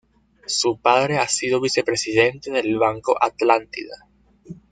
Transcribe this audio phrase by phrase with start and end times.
[0.47, 4.07] Su padre ha sido vicepresidente del Banco Atlántida.